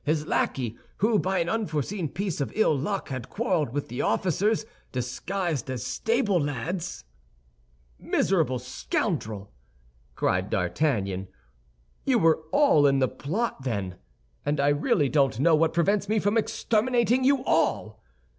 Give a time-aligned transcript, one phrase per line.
[0.03, 4.65] His lackey, who, by an unforeseen piece of ill luck, had quarreled with the officers,
[4.91, 7.03] disguised as stable lads—"
[7.99, 9.53] "Miserable scoundrel!"
[10.15, 11.27] cried D'Artagnan,
[12.03, 13.93] "you were all in the plot, then!
[14.43, 18.01] And I really don't know what prevents me from exterminating you all."